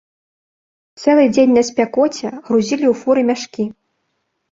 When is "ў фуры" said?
2.93-3.21